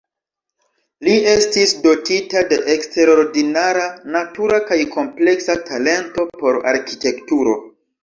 [1.07, 3.87] Li estis dotita de eksterordinara,
[4.19, 7.59] natura kaj kompleksa talento por arkitekturo.